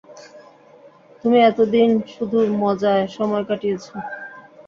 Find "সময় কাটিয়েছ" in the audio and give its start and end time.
3.17-3.85